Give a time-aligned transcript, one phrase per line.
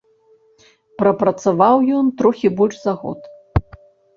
[1.01, 3.19] Прапрацаваў ён трохі больш за год.